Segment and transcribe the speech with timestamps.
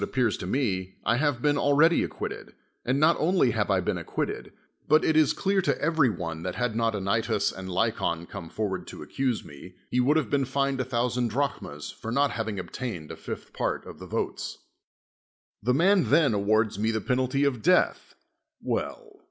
[0.01, 2.53] 77 THE WORLD'S FAMOUS ORATIONS me, I have been already acquitted,
[2.83, 4.51] and not only have I been acquitted,
[4.87, 8.67] but it is clear to every one that had not Anytus and Lycon come for
[8.69, 12.31] v> ard to accuse me, he would have been fined a thousand drachmas, for not
[12.31, 14.57] having obtained a fifth part of the votes.
[15.61, 18.15] The man then awards me the penalty of death.
[18.59, 19.19] "Well.